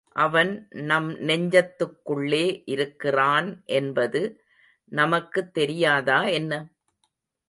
அவன் 0.15 0.51
நம் 0.83 1.09
நெஞ்சத்துக்குள்ளே 1.19 2.45
இருக்கிறான் 2.65 3.49
என்பது 3.73 4.21
நமக்குத் 4.91 5.53
தெரியாதா 5.53 6.23
என்ன? 6.31 6.53